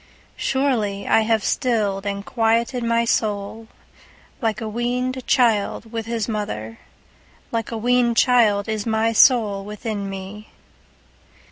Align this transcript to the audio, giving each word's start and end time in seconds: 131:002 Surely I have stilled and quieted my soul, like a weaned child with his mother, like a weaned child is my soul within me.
131:002 0.35 0.35
Surely 0.39 1.07
I 1.07 1.21
have 1.21 1.43
stilled 1.43 2.05
and 2.07 2.25
quieted 2.25 2.83
my 2.83 3.05
soul, 3.05 3.67
like 4.41 4.59
a 4.59 4.67
weaned 4.67 5.23
child 5.27 5.91
with 5.91 6.07
his 6.07 6.27
mother, 6.27 6.79
like 7.51 7.69
a 7.71 7.77
weaned 7.77 8.17
child 8.17 8.67
is 8.67 8.87
my 8.87 9.13
soul 9.13 9.63
within 9.63 10.09
me. 10.09 10.49